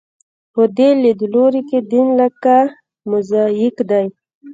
په 0.53 0.61
دې 0.77 0.89
لیدلوري 1.03 1.61
کې 1.69 1.79
دین 1.91 2.07
لکه 2.21 2.55
موزاییک 3.09 3.77
دی. 3.89 4.05